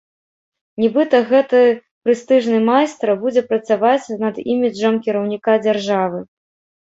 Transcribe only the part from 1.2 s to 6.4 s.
гэты прэстыжны майстра будзе працаваць над іміджам кіраўніка дзяржавы.